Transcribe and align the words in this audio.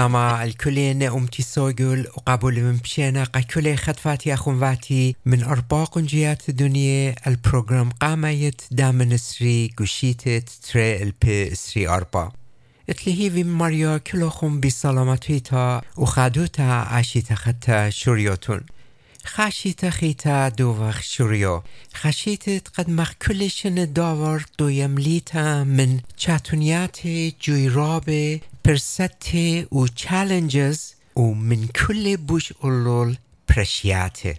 شلاما 0.00 0.44
الكل 0.44 1.02
أمتي 1.02 1.42
سوغل 1.42 2.06
وقبول 2.16 2.60
من 2.60 2.76
بشينا 2.76 3.24
قكل 3.24 3.76
خطفاتي 3.76 4.34
أخواتي 4.34 5.16
من 5.26 5.42
أربع 5.42 5.84
قنجيات 5.84 6.48
الدنيا 6.48 7.14
البروغرام 7.26 7.90
قاميت 7.90 8.62
دامن 8.70 9.16
سري 9.16 9.70
قشيتت 9.76 10.48
تري 10.48 11.02
البي 11.02 11.54
سري 11.54 11.88
أربع 11.88 12.30
اتلهي 12.88 13.30
في 13.30 13.44
ماريا 13.44 13.98
كلهم 13.98 14.60
بسلامتيتا 14.60 15.82
وخادوتا 15.96 16.62
عشيتا 16.62 17.34
خطا 17.34 17.90
شوريوتون. 17.90 18.60
خشيت 19.24 19.86
خيتا 19.86 20.48
دوغ 20.48 20.90
شوريو. 21.00 21.62
خشيت 21.94 22.68
قد 22.68 22.90
مخ 22.90 23.12
كلشن 23.12 23.92
داور 23.92 24.44
دو 24.58 24.68
يمليتا 24.68 25.64
من 25.64 26.00
چاتونيات 26.18 26.98
جويراب 27.44 28.40
برسته 28.70 29.66
و 29.72 29.86
challenges 29.86 30.78
و 31.16 31.20
من 31.20 31.66
كل 31.66 32.16
بوش 32.16 32.52
اولول 32.60 33.16
پرشیاته 33.48 34.36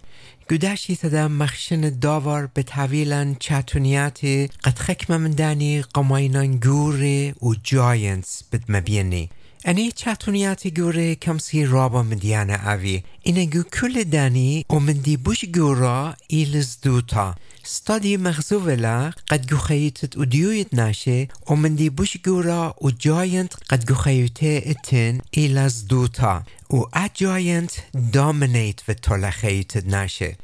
گودشی 0.49 0.95
تدا 0.95 1.27
مخشن 1.27 1.99
داور 1.99 2.49
به 2.53 2.63
طویلن 2.63 3.35
چاتونیات 3.39 4.25
قد 4.63 4.77
خکم 4.77 5.17
من 5.17 5.31
دانی 5.31 5.81
قماینان 5.81 6.57
گوره 6.57 7.31
و 7.31 7.55
جاینس 7.63 8.43
بد 8.51 8.63
مبینی 8.69 9.29
اني 9.67 9.91
چاتونياتي 9.91 10.71
گوره 10.71 11.13
كمسي 11.13 11.65
رابا 11.65 12.01
مديانا 12.01 12.55
اوي 12.73 13.03
إنا 13.27 13.43
جو 13.43 13.63
كل 13.63 14.03
داني 14.03 14.65
ومن 14.69 15.01
دي 15.01 15.17
بوش 15.17 15.45
جورا 15.45 16.15
إيلز 16.33 16.77
دوتا 16.83 17.35
ستادي 17.63 18.17
مغزوفلا 18.17 19.13
قد 19.29 19.45
جو 19.45 19.57
خيتت 19.57 20.17
وديويت 20.17 20.73
ناشي 20.73 21.27
ومن 21.47 21.75
دي 21.75 21.89
بوش 21.89 22.17
جورا 22.25 22.73
وجاينت 22.81 23.53
قد 23.53 23.85
جو 23.85 23.95
خيوتي 23.95 24.71
اتن 24.71 25.21
إيلز 25.37 25.81
دوتا 25.81 26.43
و 26.69 26.83
أجاينت 26.93 27.71
دومينيت 27.93 28.81
وطولا 28.89 29.29
خيتت 29.29 29.85
ناشي 29.85 30.35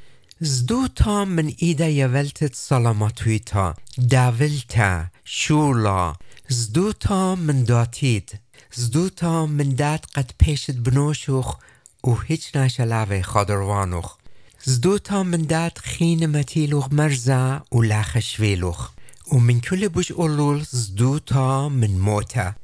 زدوتا 0.42 1.24
من 1.24 1.54
إيدا 1.62 1.88
يولتت 1.88 2.56
سلاماتويتا 2.56 3.74
داولتا 3.98 5.08
شولا 5.26 6.16
زدوتا 6.50 7.36
من 7.36 7.64
داتيد 7.64 8.30
زدوتا 8.78 9.46
من 9.46 9.76
داد 9.76 10.06
قد 10.16 10.32
پیشت 10.40 10.72
بنوشوخ 10.72 11.58
و 12.04 12.14
هیچ 12.16 12.56
نشلاوه 12.56 13.22
خادروانوخ. 13.22 14.16
زدوتا 14.64 15.24
من 15.24 15.42
داد 15.42 15.78
خین 15.78 16.26
متیلوخ 16.26 16.88
مرزا 16.92 17.64
و 17.72 17.82
لاخشویلوخ 17.82 18.92
و 19.32 19.38
من 19.38 19.60
كل 19.60 19.88
بوش 19.88 20.12
اولول 20.12 20.64
زدوتا 20.72 21.70
من 21.70 21.92
موتا 21.92 22.56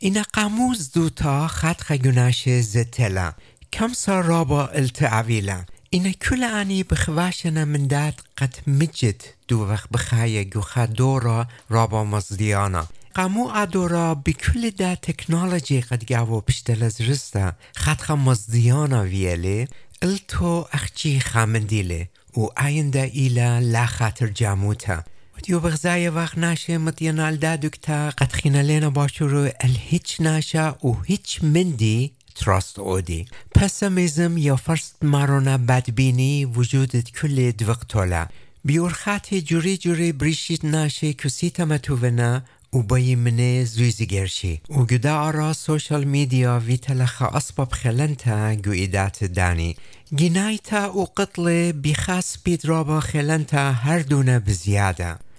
اینا 0.00 0.22
قامو 0.32 0.74
زدوتا 0.74 1.46
خط 1.46 1.80
خگوناش 1.80 2.48
زتلا 2.48 3.32
كم 3.72 3.92
صار 3.92 4.24
رابا 4.24 4.70
التعويلا 4.74 5.64
اینا 5.90 6.12
كل 6.12 6.44
اني 6.44 6.82
بخواشنا 6.82 7.64
من 7.64 7.88
داد 7.88 8.14
قد 8.36 8.54
مجد. 8.66 9.22
دوخ 9.48 9.86
بخايا 9.90 10.42
جوخا 10.42 10.84
دورا 10.84 11.46
رابا 11.70 12.04
مزديانا 12.04 12.86
قامو 13.18 13.50
ادورا 13.50 14.12
بكل 14.12 14.70
دا 14.70 14.94
تكنولوجي 14.94 15.80
قد 15.80 16.04
جاوو 16.04 16.40
بشتلز 16.40 17.02
رستا. 17.02 17.52
خط 17.76 18.10
مزديانا 18.10 19.00
ويلي 19.00 19.68
التو 20.02 20.60
اخچي 20.60 21.20
خامنديلي 21.20 22.06
و 22.36 22.46
آینده 22.46 23.02
ایلا 23.02 23.60
لا 23.60 23.86
خاطر 23.86 24.26
جاموتا. 24.26 25.04
وديو 25.36 25.60
بغزايا 25.60 26.10
وقت 26.10 26.38
ناشه 26.38 26.78
مدينا 26.78 27.28
الدادوكتا 27.28 28.10
قد 28.10 28.32
خينا 28.32 28.62
لنا 28.62 28.88
باشورو 28.88 29.50
الهيچ 29.64 30.20
ناشا 30.20 30.74
و 30.82 30.94
هيچ 31.08 31.40
مندي 31.42 32.12
تراست 32.36 32.78
اودي 32.78 33.26
پسمیزم 33.58 34.38
یا 34.38 34.56
فرست 34.56 34.96
مارونا 35.02 35.56
بدبینی 35.56 36.44
وجودت 36.44 37.10
کل 37.10 37.50
دوقتولا 37.50 38.26
بیور 38.64 38.90
خط 38.92 39.34
جوری 39.34 39.76
جوری 39.76 40.12
بریشید 40.12 40.66
ناشه 40.66 41.12
کسیتا 41.12 41.64
متوونا 41.64 42.42
و 42.72 42.82
بای 42.82 43.14
منه 43.14 43.64
زویزی 43.64 44.06
گرشی 44.06 44.60
و 44.70 44.84
گدا 44.84 45.20
آرا 45.20 45.52
سوشال 45.52 46.04
میدیا 46.04 46.58
وی 46.66 46.76
تلخ 46.76 47.22
اسباب 47.22 47.72
خلنتا 47.72 48.54
گویدات 48.54 49.24
دانی 49.24 49.76
گینایتا 50.16 50.98
و 50.98 51.04
قتل 51.16 51.72
بخاس 51.72 52.38
بید 52.44 52.64
رابا 52.64 53.00
خلنتا 53.00 53.72
هر 53.72 53.98
دونه 53.98 54.38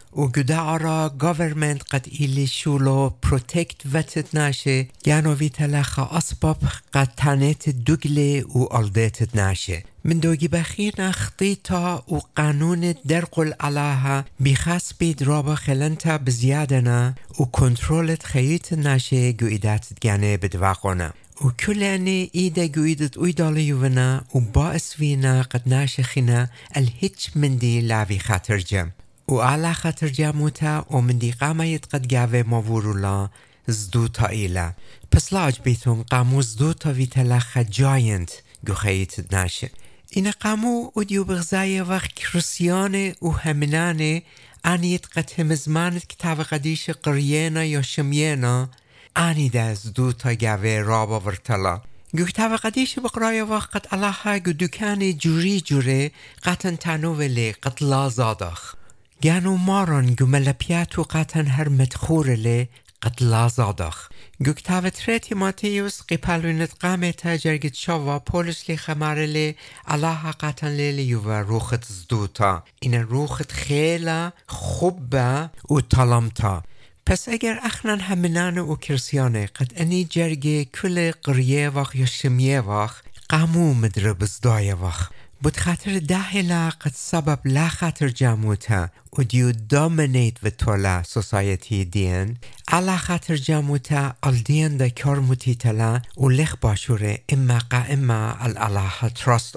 بزیاده 0.09 0.21
و 0.21 0.27
گدا 0.27 0.61
آرا 0.61 1.09
گاورمنت 1.19 1.83
قد 1.91 2.07
ایلی 2.11 2.47
شولو 2.47 3.09
پروتکت 3.21 3.81
وتت 3.93 4.35
ناشه 4.35 4.87
گانو 5.05 5.33
وی 5.33 5.49
تلخ 5.49 5.99
اسباب 5.99 6.57
قد 6.93 7.13
تانت 7.17 7.69
دوگله 7.69 8.43
و 8.43 8.67
الدتت 8.71 9.35
ناشه. 9.35 9.83
من 10.03 10.19
دوگی 10.19 10.47
بخیر 10.47 11.01
نخطيتا 11.01 12.03
و 12.07 12.19
قانون 12.35 12.95
درقل 13.05 13.53
علاها 13.59 14.25
بخاس 14.45 14.93
بيد 14.93 15.23
رابا 15.23 15.55
خلنتا 15.55 16.17
بزيادنا 16.17 17.15
و 17.39 17.45
كنترولت 17.45 18.23
خيط 18.23 18.73
ناشه 18.73 19.35
قويدات 19.39 19.85
جانه 20.03 20.35
بدواقونا 20.35 21.13
و 21.41 21.49
كلاني 21.65 22.31
إيدا 22.35 22.67
قويدت 22.75 23.17
ويدالي 23.17 23.67
يونا 23.67 24.23
و 24.33 24.39
باس 24.39 24.93
فينا 24.93 25.41
قد 25.41 25.61
ناشه 25.65 26.03
خنا 26.03 26.49
الهيتش 26.77 27.37
مندي 27.37 27.81
لاوي 27.81 28.19
خاطر 28.19 28.57
جم. 28.57 28.89
و 29.29 29.41
على 29.41 29.73
خاطر 29.73 30.07
جاموتا 30.07 30.85
و 30.91 31.01
مندي 31.01 31.31
قاميت 31.31 31.85
قد 31.85 32.07
جاوه 32.07 32.43
موورولا 32.43 33.29
زدوتا 33.67 34.29
إيلا 34.29 34.73
پس 35.11 35.33
لاج 35.33 35.59
بيتون 35.63 36.03
قامو 36.03 36.41
زدوتا 36.41 36.91
ويتلخ 36.91 37.57
جاينت 37.57 38.31
گوخیت 38.67 39.33
ناشه 39.33 39.69
این 40.09 40.31
قامو 40.31 40.91
و 40.95 41.03
دیو 41.03 41.23
بغزای 41.23 41.81
وقت 41.81 42.13
کرسیانه 42.13 43.15
و 43.21 43.29
همینانه 43.29 44.23
آنیت 44.65 45.05
قد 45.17 45.31
همزمانت 45.39 46.07
کتاب 46.07 46.43
قدیش 46.43 46.89
قرینا 46.89 47.63
یا 47.63 47.81
شمینا 47.81 48.69
آنی 49.15 49.49
دز 49.49 49.93
دو 49.93 50.13
تا 50.13 50.33
گوه 50.33 50.83
رابا 50.85 51.19
ورتلا 51.19 51.81
گو 52.17 52.25
کتاب 52.25 52.55
قدیش 52.55 52.99
بقرای 52.99 53.41
وقت 53.41 53.93
الله 53.93 54.39
گو 54.39 54.53
دکان 54.53 55.17
جوری 55.17 55.61
جوره 55.61 56.11
قطن 56.43 56.75
تنوولی 56.75 57.51
قد 57.51 57.83
لازادخ 57.83 58.78
گانو 59.23 59.57
ماران 59.57 60.15
گو 60.15 60.25
ملپیاتو 60.25 61.03
قطن 61.03 61.47
هر 61.47 61.69
مدخورلی 61.69 62.69
قد 63.01 63.23
لازادخ 63.23 64.09
گوکتاو 64.45 64.89
تريتي 64.89 65.35
ماتيوس 65.35 66.01
قبالونت 66.01 66.73
قامتا 66.81 67.35
جرگت 67.35 67.75
شوا 67.75 68.19
پولس 68.19 68.69
لی 68.69 69.55
الله 69.87 70.31
قطن 70.31 70.67
لیلی 70.67 71.03
یووا 71.03 71.39
روخت 71.39 71.85
زدوتا 71.85 72.63
این 72.79 72.95
روخت 72.95 73.51
خیلا 73.51 74.31
خوبه 74.47 75.49
و 75.69 75.81
طالمتا 75.81 76.63
پس 77.05 77.29
اگر 77.29 77.59
اخنان 77.63 77.99
همینان 77.99 78.57
و 78.57 78.75
کرسیانه 78.75 79.45
قد 79.45 79.71
اني 79.75 80.03
جرگه 80.03 80.65
کل 80.65 81.11
قریه 81.11 81.69
وق 81.69 81.95
یا 81.95 82.05
شمیه 82.05 82.59
وق 82.59 82.91
قامو 83.29 83.73
مدرب 83.73 84.25
زدای 84.25 84.73
وق 84.73 85.09
بود 85.41 85.57
خاطر 85.57 85.99
دهلا 85.99 86.69
قد 86.69 86.91
سبب 86.95 87.39
لا 87.45 87.69
خاطر 87.69 88.07
جاموتا 88.07 88.89
و 89.17 89.23
دیو 89.23 89.51
دومینیت 89.51 90.43
و 90.43 90.49
تولا 90.49 91.03
سوسایتی 91.03 91.85
دین 91.85 92.37
علا 92.67 92.97
خاطر 92.97 93.35
جاموتا 93.35 94.13
الدین 94.23 94.77
دا 94.77 94.89
کار 94.89 95.19
متیتلا 95.19 96.01
و 96.17 96.29
لخ 96.29 96.55
باشوره 96.61 97.19
اما 97.29 97.59
قائما 97.69 98.35
الالله 98.39 99.09
ترست 99.15 99.55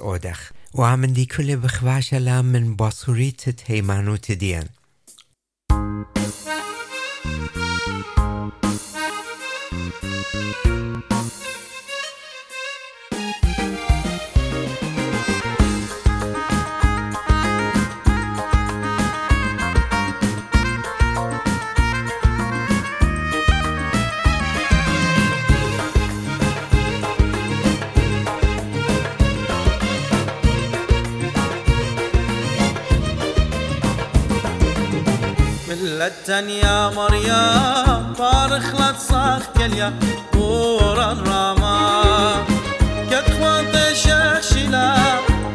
و 0.74 0.82
همین 0.82 1.12
دی 1.12 1.26
کل 1.26 1.56
بخواشلا 1.56 2.42
من 2.42 2.76
باسوریت 2.76 3.50
تیمانوت 3.50 4.32
دین 4.32 4.64
لتن 36.02 36.50
يا 36.50 36.88
مريم 36.88 38.14
فارخ 38.18 38.74
لا 38.80 38.90
تصاخ 38.92 39.42
كليا 39.56 39.92
قورا 40.32 41.16
راما. 41.26 42.44
كتخوان 43.10 43.64
تشخشلا 43.72 44.94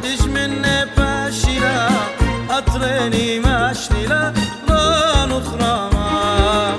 تجمن 0.04 0.64
باشلا 0.98 1.90
أطريني 2.50 3.40
ماشللا 3.40 4.34
ران 4.70 5.32
خراما. 5.44 6.78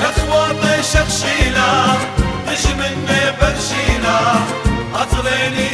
كتخوان 0.00 0.56
تشخشلا 0.62 1.70
تجمن 2.46 2.96
برشلا 3.40 4.18
أطرني 4.94 5.71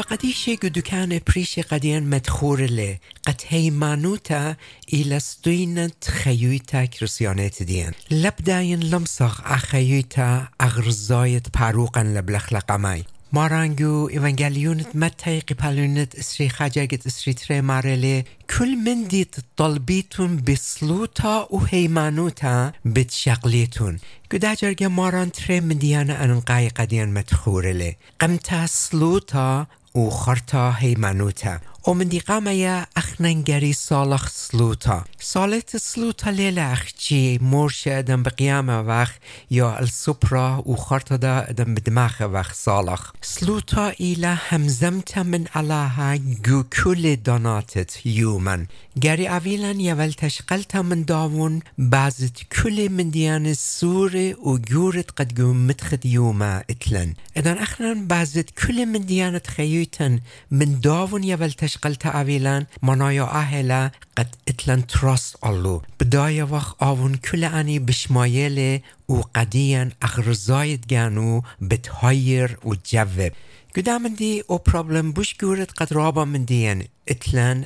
قدو 0.00 0.82
كان 0.82 1.20
بريشي 1.26 1.62
قديان 1.62 2.10
مدخور 2.10 2.60
لي 2.60 2.98
قد 3.26 3.40
هيمانوتا 3.48 4.56
إلى 4.92 5.20
ستوينت 5.20 6.04
خيوتا 6.04 6.84
كرسيانات 6.84 7.62
ديان 7.62 7.92
لبداين 8.10 8.80
لمسخ 8.80 9.40
أخيوتا 9.40 10.48
أغرزايت 10.60 11.58
باروقا 11.58 12.02
لبلخلق 12.02 12.72
ماي 12.72 13.04
مارانگو 13.34 14.08
ایوانگلیونت 14.08 14.96
متای 14.96 15.40
قپالونت 15.40 16.18
اسری 16.18 16.48
خجاگت 16.48 17.06
اسری 17.06 17.34
تره 17.34 18.24
کل 18.50 18.74
من 18.74 19.02
دید 19.02 19.44
طلبیتون 19.56 20.36
بسلوتا 20.36 21.48
و 21.50 21.64
هیمانوتا 21.64 22.72
بت 22.84 23.10
شغلیتون 23.10 24.00
گدا 24.32 24.54
جرگه 24.54 24.88
ماران 24.88 25.30
تره 25.30 25.60
من 25.60 25.78
دیانا 25.78 26.14
انقای 26.14 26.68
قدیان 26.68 27.08
متخورله 27.12 27.96
قمتا 28.20 28.66
سلوتا 28.66 29.66
و 29.94 30.10
خرتا 30.10 30.70
هیمانوتا 31.86 31.90
و 31.90 31.94
من 31.94 32.08
دی 32.08 32.20
قامیا 32.20 32.86
اخننگری 32.96 33.72
سالخ 33.72 34.30
سلوتا 34.30 35.04
سالت 35.18 35.76
سلوتا 35.76 36.30
لیلخ 36.30 36.92
چی 36.98 37.38
مرش 37.42 37.86
ادم 37.86 38.22
بقیام 38.22 38.68
وقت 38.68 39.20
یا 39.50 39.76
السپرا 39.76 40.62
و 40.68 40.76
خرطا 40.76 41.16
دا 41.16 41.40
ادم 41.40 41.74
بدماغ 41.74 42.30
وقت 42.32 42.54
سالخ 42.54 43.12
سلوتا 43.20 43.88
ایلا 43.88 44.34
همزمت 44.34 45.18
من 45.18 45.46
علاها 45.54 46.16
گو 46.44 46.62
کل 46.62 47.16
داناتت 47.16 48.06
یومن 48.06 48.66
گری 49.00 49.28
اویلن 49.28 49.80
یول 49.80 50.10
تشقلتا 50.10 50.82
من 50.82 51.02
داون 51.02 51.62
بازت 51.78 52.42
کل 52.42 52.88
من 52.90 53.08
دیان 53.08 53.54
سور 53.54 54.16
و 54.16 54.58
گورت 54.58 55.10
قد 55.20 55.40
گو 55.40 55.54
متخد 55.54 56.06
اتلن 56.70 57.14
ادان 57.36 57.58
اخنان 57.58 58.08
بازت 58.08 58.50
کل 58.54 58.84
من 58.84 58.98
دیانت 58.98 59.46
خیوتن 59.46 60.20
من 60.50 60.80
داون 60.80 61.22
یول 61.22 61.50
تشقلتا 61.72 62.20
اویلن 62.20 62.66
منایا 62.82 63.24
اهلا 63.24 63.90
قد 64.16 64.34
اتلن 64.48 64.86
تراست 64.86 65.36
allو 65.44 65.82
بداية 66.00 66.42
وقت 66.42 66.82
آون 66.82 67.14
كل 67.14 67.44
أني 67.44 67.78
بشمايل 67.78 68.80
وقديا 69.08 69.90
أغرزايد 70.04 70.86
جانو 70.86 71.42
بتهير 71.60 72.58
وتجذب 72.64 73.32
قدام 73.76 74.06
دي 74.06 74.42
او 74.50 74.58
بروبلم 74.58 75.12
بوش 75.12 75.34
قد 75.76 75.92
رابا 75.92 76.24
من 76.24 76.44
دين 76.44 76.84
اتلان 77.08 77.64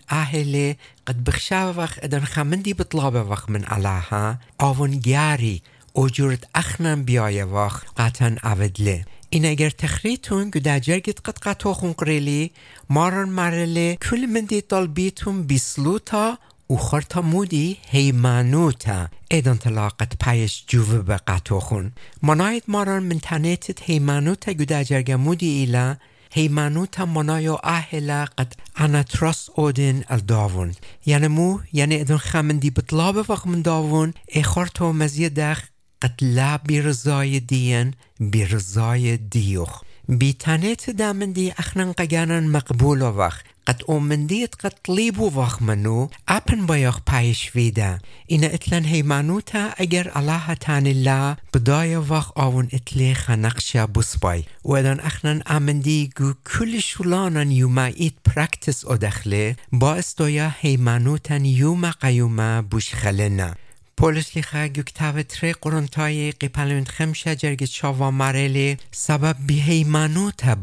قد 1.06 1.24
بخشاوة 1.24 1.78
وقت 1.78 1.98
ادن 2.04 2.24
خمندي 2.24 2.72
بطلابة 2.74 3.22
وقت 3.22 3.50
من 3.50 3.64
علاها 3.64 4.38
آون 4.60 5.00
جاري 5.00 5.62
او 5.96 6.08
جورت 6.08 6.44
اخنم 6.54 7.02
بیایه 7.02 7.44
وقت 7.44 7.86
قطن 7.96 8.36
اودله 8.44 9.04
این 9.30 9.44
اگر 9.46 9.70
تخریتون 9.70 10.50
گدا 10.50 10.78
جرگت 10.78 11.20
قد 11.20 11.38
قطوخون 11.38 11.92
قریلی 11.92 12.50
مارن 12.90 13.28
مرلی 13.28 13.96
کل 13.96 14.26
من 14.26 14.40
دی 14.40 14.60
طلبیتون 14.60 15.42
بیسلوتا 15.42 16.38
و 16.70 16.76
خورتا 16.76 17.22
مودی 17.22 17.76
هیمانوتا. 17.88 19.08
ایدان 19.30 19.58
تلاقت 19.58 20.18
پیش 20.24 20.64
جوه 20.66 21.02
به 21.02 21.16
قطوخون 21.16 21.92
مناید 22.22 22.62
ماران 22.68 23.02
من 23.02 23.18
تنیتت 23.18 23.82
هیمانوتا 23.82 24.52
گدا 24.52 24.82
جرگه 24.82 25.16
مودی 25.16 25.48
ایلا. 25.48 25.96
هیمانوتا 26.32 27.06
منایو 27.06 27.56
اهلا 27.64 28.24
قد 28.38 28.52
انا 28.76 29.02
تراس 29.02 29.50
اودن 29.54 30.04
الداون 30.08 30.74
یعنی 31.06 31.28
مو 31.28 31.58
یعنی 31.72 31.94
ایدان 31.94 32.18
خمندی 32.18 32.70
بطلاب 32.70 33.30
وقت 33.30 33.46
من 33.46 33.62
داون 33.62 34.14
ای 34.28 34.42
خورتو 34.42 34.92
مزیدخ 34.92 35.62
قد 35.62 35.75
لا 36.20 36.58
برزای 36.58 37.40
دین 37.40 37.94
برزای 38.20 39.16
دیوخ. 39.16 39.82
بیتانیت 40.08 40.90
دامندی 40.90 41.52
اخنان 41.58 41.92
قگانن 41.92 42.46
مقبول 42.46 43.02
وقت 43.02 43.44
قد 43.66 43.82
اومندیت 43.86 44.54
قد 44.54 44.74
طليبو 44.84 45.30
وخ 45.30 45.62
منو 45.62 46.08
اپن 46.28 46.66
بایخ 46.66 47.00
پایش 47.06 47.50
ویده. 47.54 47.98
این 48.26 48.44
اتلن 48.44 48.84
هیمانوتا 48.84 49.70
اگر 49.76 50.10
الله 50.14 50.54
تان 50.54 50.86
الله 50.86 51.36
بدای 51.54 51.96
وخ 51.96 52.32
آون 52.36 52.68
اتلی 52.72 53.14
خنقشا 53.14 53.86
بسبای 53.86 54.44
و 54.64 54.72
ادان 54.72 55.00
اخنن 55.00 55.42
امندی 55.46 56.10
گو 56.16 56.32
کل 56.32 56.78
شولانن 56.78 57.50
یوما 57.50 57.84
ایت 57.84 58.14
پرکتس 58.24 58.84
او 58.84 58.96
دخله 58.96 59.56
باعث 59.72 60.14
دویا 60.16 60.52
هیمانوتن 60.60 61.44
یوما 61.44 61.90
قیوما 61.90 62.62
بوش 62.62 62.94
خلنه 62.94 63.54
پولس 63.98 64.36
لیخه 64.36 64.68
گکتاو 64.68 65.22
تری 65.22 65.52
قرنتای 65.52 66.32
قیپلوند 66.32 66.88
خمشه 66.88 67.36
جرگ 67.36 67.64
چاوا 67.64 68.10
مرلی 68.10 68.76
سبب 68.90 69.36
بی 69.46 69.60
هیمانوتا 69.60 70.54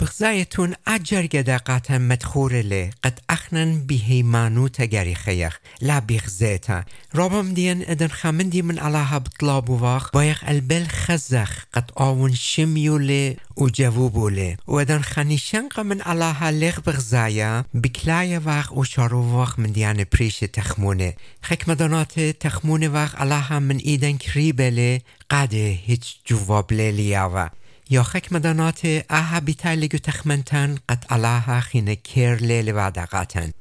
بغزیتا 0.00 0.72
أجر 0.88 1.26
جدا 1.26 1.56
قاتا 1.56 1.98
مدخور 1.98 2.52
لي 2.52 2.90
قد 3.02 3.20
أخنن 3.30 3.86
بهيمانو 3.86 4.66
تجاري 4.66 5.14
خيخ 5.14 5.60
لا 5.80 5.98
بغزيتا 5.98 6.84
رابم 7.14 7.54
دين 7.54 7.82
إدن 7.82 8.08
خامندي 8.08 8.62
من 8.62 8.78
علاها 8.78 9.18
بطلاب 9.18 9.68
واخ. 9.68 10.10
بايخ 10.14 10.44
البل 10.44 10.86
خزخ. 10.86 11.66
قد 11.72 11.90
آون 12.00 12.34
شميو 12.34 12.96
لي 12.96 13.36
وجوابو 13.56 14.28
لي 14.28 14.56
وإدن 14.66 15.02
خاني 15.02 15.38
شنق 15.38 15.80
من 15.80 16.02
علاها 16.02 16.50
لغ 16.50 16.80
بغزايا 16.80 17.64
بكلايا 17.74 18.42
واخ 18.46 18.72
وشارو 18.72 19.40
واخ 19.40 19.58
من 19.58 19.72
ديان 19.72 20.04
بريش 20.12 20.38
تخمونه. 20.40 21.12
خك 21.42 21.68
مدانات 21.68 22.20
تخمونه 22.20 22.88
واخ 22.88 23.16
علاها 23.16 23.58
من 23.58 23.76
إيدن 23.76 24.16
كريبه 24.16 24.68
لي 24.68 25.00
قاده 25.30 25.76
هيج 25.86 26.02
جواب 26.30 26.72
لي 26.72 26.92
لياوا 26.92 27.48
یا 27.90 28.02
خک 28.02 28.32
مدانات 28.32 28.80
اها 29.10 29.40
بیتایلگو 29.40 29.98
تخمنتن 29.98 30.78
قد 30.88 31.04
علاها 31.10 31.60
خینه 31.60 31.96
کر 31.96 32.36
لیل 32.36 32.72
و 32.76 32.90
دقاتن. 32.90 33.52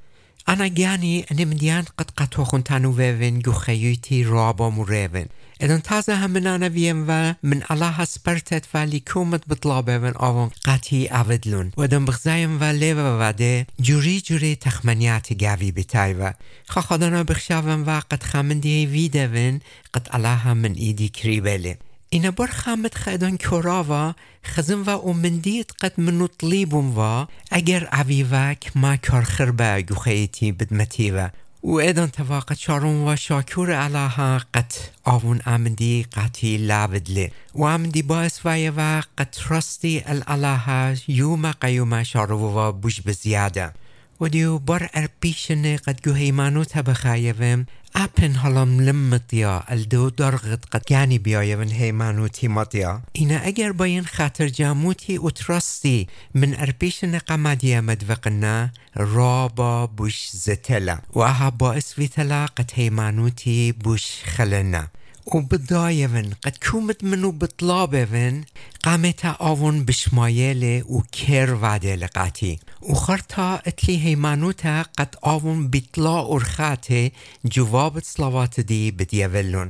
انا 0.47 0.67
گانی 0.67 1.25
نمدیان 1.31 1.85
قد 1.99 2.09
قطوخون 2.17 2.63
تنو 2.63 2.95
ویون 2.97 3.39
گو 3.39 3.51
خیویتی 3.51 4.23
رابا 4.23 4.69
مریون. 4.69 5.25
ادن 5.59 5.79
تازه 5.79 6.15
هم 6.15 6.31
من 6.31 6.47
انا 6.47 6.69
ویم 6.69 7.05
و 7.07 7.33
من 7.43 7.61
علاها 7.69 8.05
سپرتت 8.05 8.65
و 8.73 8.77
لیکومت 8.77 9.47
بطلابه 9.47 9.99
ون 9.99 10.13
آوان 10.15 10.51
قطی 10.65 11.07
اودلون. 11.07 11.71
و 11.77 11.81
ادن 11.81 12.05
بغزایم 12.05 12.61
و 12.61 12.63
لیو 12.63 12.97
وده 12.97 13.67
جوری 13.81 14.21
جوری 14.21 14.55
تخمنیات 14.55 15.43
گاوی 15.43 15.71
بیتای 15.71 16.13
و 16.13 16.33
خواهدانا 16.67 17.23
بخشاون 17.23 17.83
و 17.83 18.01
قد 18.11 18.23
خامندی 18.23 18.85
ویده 18.85 19.27
ون 19.27 19.61
قد 19.93 20.09
علاها 20.11 20.53
من 20.53 20.73
ایدی 20.75 21.09
کریبله. 21.09 21.77
اینا 22.13 22.31
بر 22.31 22.47
خامت 22.47 22.95
خیدان 22.95 23.37
کراوا 23.37 24.15
خزم 24.45 24.83
و 24.83 24.89
اومندیت 24.89 25.71
قد 25.81 25.99
منو 25.99 26.27
طلیبم 26.27 26.99
و 26.99 27.25
اگر 27.51 27.85
عویوک 27.85 28.71
ما 28.75 28.97
کار 28.97 29.21
خربه 29.21 29.81
گو 29.81 29.95
خیتی 29.95 30.51
بدمتی 30.51 31.11
و 31.11 31.29
و 31.63 31.71
ایدان 31.71 32.09
تواقع 32.09 32.55
چارون 32.55 33.07
و 33.07 33.15
شاکور 33.15 33.71
علاها 33.71 34.41
قد 34.53 34.73
آون 35.03 35.41
آمندی 35.45 36.05
قطی 36.13 36.57
لابدلی 36.57 37.31
و 37.55 37.63
آمندی 37.63 38.01
باعث 38.01 38.45
وای 38.45 38.69
و 38.69 39.01
قد 39.17 39.29
ترستی 39.31 40.03
العلاها 40.05 40.93
یوم 41.07 41.51
قیوم 41.51 42.03
شارو 42.03 42.39
و 42.39 42.71
بوش 42.71 43.01
بزیاده. 43.01 43.73
و 44.21 44.29
دیو 44.29 44.59
بر 44.59 44.89
ارپیشن 44.93 45.75
قد 45.75 46.07
گو 46.07 46.13
هیمانو 46.13 46.63
تبخایوم 46.63 47.65
اپن 47.95 48.31
حالا 48.35 48.63
لمتیا 48.63 49.63
الدو 49.67 50.09
درغت 50.09 50.75
قد 50.75 50.89
گانی 50.89 51.19
بیایه 51.19 51.55
من 51.55 51.67
هیمانوتی 51.67 52.47
مدیا 52.47 53.01
اینا 53.11 53.39
اگر 53.43 53.71
با 53.71 53.85
این 53.85 54.03
خاطر 54.03 54.47
جاموتی 54.47 55.17
و 55.17 55.29
ترستی 55.29 56.07
من 56.33 56.55
ارپیش 56.57 57.03
نقمدی 57.03 57.79
مدوقنا 57.79 58.69
رابا 58.95 59.87
بوش 59.87 60.29
زتلا. 60.31 60.97
و 61.13 61.19
اها 61.19 61.51
باعث 61.51 61.97
ویتلا 61.97 62.45
قد 62.45 62.71
هیمانوتی 62.73 63.71
بوش 63.71 64.05
خلنا. 64.23 64.87
وبدايفن. 65.25 66.29
قد 66.43 66.57
كومت 66.71 67.03
منو 67.03 67.31
بطلابفن 67.31 68.43
قامتا 68.83 69.29
آون 69.29 69.85
بشمايل 69.85 70.83
و 70.85 71.01
كير 71.01 71.53
وعده 71.53 71.95
لقاتي. 71.95 72.59
وخرتا 72.81 73.61
اتلي 73.67 74.05
هيمانوتا 74.05 74.81
قد 74.81 75.15
آون 75.25 75.67
بطلا 75.67 76.33
أرخاتي 76.33 77.11
جواب 77.45 77.99
صلوات 78.03 78.59
دي 78.59 78.91
بديفلون 78.91 79.69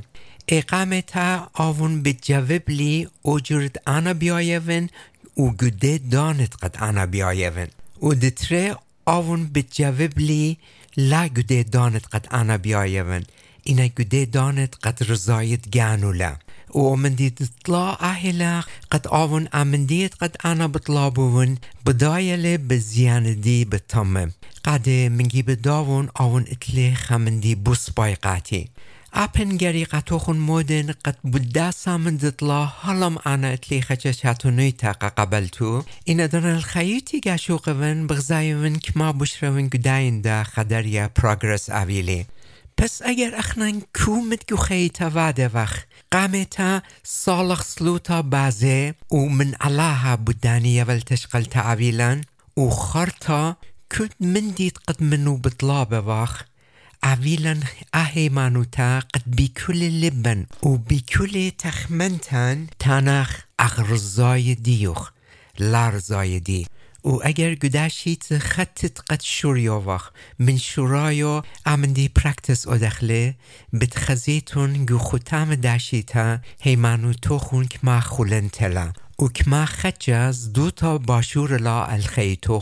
اقامتا 0.52 1.48
آون 1.60 2.02
بتجاوب 2.02 2.62
لي 2.68 3.08
أجرد 3.26 3.78
أنا 3.88 4.12
بيايفن 4.12 4.86
و 5.36 5.50
گده 5.50 5.96
دانت 5.96 6.54
قد 6.54 6.76
أنا 6.76 7.04
بيايفن. 7.04 7.68
و 8.00 8.12
دتره 8.12 8.78
آون 9.08 9.46
بتجاوب 9.46 10.18
لي 10.18 10.56
لا 10.96 11.26
گده 11.26 11.62
دانت 11.62 12.06
قد 12.06 12.26
أنا 12.32 12.56
بيايفن. 12.56 13.22
اینا 13.64 13.86
گده 13.86 14.24
دانت 14.24 14.74
قد 14.82 15.02
رضایت 15.10 15.76
گانولا 15.76 16.36
و 16.74 16.96
من 16.96 17.14
دي 17.14 17.30
تطلع 17.30 17.98
أهلا 18.00 18.62
قد 18.90 19.06
آون 19.06 19.48
أمنديت 19.54 20.14
قد 20.14 20.36
أنا 20.44 20.66
بطلابون 20.66 21.58
بداية 21.86 22.56
بزيان 22.56 23.40
دي 23.40 23.64
بتمم 23.64 24.30
قد 24.64 24.88
من 24.88 25.28
جيب 25.28 25.50
داون 25.50 26.08
آون 26.20 26.44
اتلي 26.48 26.94
خمندي 26.94 27.54
بوس 27.54 27.90
بايقاتي 27.90 28.68
أبن 29.14 29.84
قطوخن 29.84 30.36
مودن 30.36 30.94
قد 31.04 31.16
بدا 31.24 31.70
سامن 31.70 32.16
دطلا 32.16 32.68
هلم 32.82 33.18
أنا 33.26 33.52
اتليخة 33.52 34.10
شاتوني 34.10 34.70
تاقا 34.72 35.08
قبلتو 35.08 35.82
إن 36.08 36.28
دون 36.28 36.44
الخيوتي 36.44 37.20
قاشو 37.20 37.56
قون 37.56 38.06
بغزايون 38.06 38.76
كما 38.76 39.10
بشرون 39.10 39.68
قداين 39.68 40.22
دا 40.22 40.42
خدريا 40.42 41.10
پروگرس 41.20 41.70
أويلي 41.70 42.26
پس 42.76 43.02
اگر 43.04 43.34
اخنان 43.34 43.82
کومت 43.94 44.50
گو 44.50 44.56
خیتا 44.56 45.10
واده 45.10 45.50
وخ 45.54 45.78
قامتا 46.10 46.82
صالح 47.02 47.62
سلوتا 47.62 48.22
بازه 48.22 48.94
و 49.10 49.16
من 49.16 49.54
الله 49.64 50.14
بوداني 50.14 50.76
يول 50.76 51.00
تشقل 51.00 51.44
تعويلا 51.44 52.20
و 52.56 52.70
خرطا 52.70 53.56
كنت 53.92 54.12
من 54.20 54.54
ديت 54.54 54.78
قد 54.78 55.02
منو 55.02 55.36
بطلاب 55.36 56.06
وخ 56.06 56.42
عويلا 57.02 57.60
أهيمانوتا 57.94 58.98
قد 58.98 59.22
بكل 59.26 60.00
لبن 60.00 60.46
وبكل 60.62 61.50
تخمنتان 61.58 62.66
تانخ 62.78 63.40
أغرزاي 63.60 64.54
ديوخ 64.54 65.10
لارزاي 65.58 66.38
دي 66.38 66.66
و 67.04 67.18
اگر 67.24 67.54
گداشید 67.54 68.38
خطت 68.38 69.00
قد 69.10 69.22
شوریوخ 69.22 70.10
من 70.38 70.56
شورایو 70.56 71.42
امندی 71.66 72.08
پرکتس 72.08 72.68
ادخله 72.68 73.34
بتخزیتون 73.80 74.84
گو 74.84 74.98
ختام 74.98 75.54
داشیتا 75.54 76.38
هیمانو 76.60 77.12
تو 77.12 77.38
خون 77.38 77.66
کما 77.66 78.00
خولن 78.00 78.48
تلا. 78.48 78.92
و 79.18 79.28
کما 79.28 79.64
خجز 79.64 80.52
دو 80.52 80.70
تا 80.70 80.98
باشور 80.98 81.56
لا 81.56 81.84
الخی 81.84 82.36
تو 82.36 82.60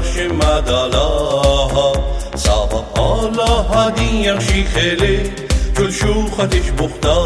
زمرخش 0.00 0.18
مدالاها. 0.18 1.92
صاحب 2.36 2.84
الله 2.96 3.60
هادي 3.60 4.24
يغشي 4.24 4.64
خيلي 4.64 5.30
كل 5.76 5.92
شو 5.92 6.28
خدش 6.30 6.68
بختا 6.70 7.16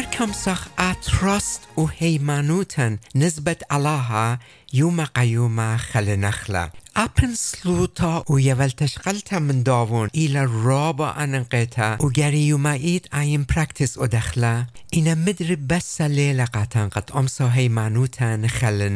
اینا 0.00 0.08
موچر 0.08 0.18
کمسخ 0.18 0.68
اتراست 0.78 1.68
و 1.78 1.86
هیمانوتن 1.86 2.98
نسبت 3.14 3.62
علاها 3.70 4.38
یوم 4.72 5.04
قیوم 5.04 5.76
خل 5.76 6.16
نخله 6.16 6.70
اپن 6.96 7.34
سلوتا 7.34 8.24
و 8.30 8.40
یول 8.40 8.68
تشقلتا 8.68 9.38
من 9.38 9.62
داون. 9.62 10.08
انقیتا 11.16 11.96
و 12.00 12.08
گری 12.08 12.40
یوم 12.40 12.66
اید 12.66 13.08
این 13.12 13.44
پرکتس 13.44 13.98
و 13.98 14.06
دخله 14.06 14.66
اینا 14.90 15.14
مدر 15.14 15.54
بس 15.54 16.00
لیل 16.00 16.44
قطن 16.44 16.88
قد 16.88 17.10
امسا 17.14 17.48
هیمانوتن 17.48 18.46
خل 18.46 18.88